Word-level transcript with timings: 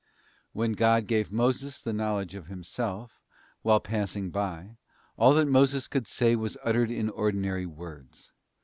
t 0.01 0.07
When 0.53 0.71
God 0.71 1.05
gave 1.05 1.31
Moses 1.31 1.79
the 1.79 1.93
knowledge 1.93 2.33
of 2.33 2.47
Himself, 2.47 3.21
while 3.61 3.79
passing 3.79 4.31
by, 4.31 4.77
all 5.15 5.35
that 5.35 5.45
Moses 5.47 5.87
could 5.87 6.07
say 6.07 6.35
was 6.35 6.57
uttered 6.63 6.89
in 6.89 7.11
ordinary 7.11 7.67
words. 7.67 8.31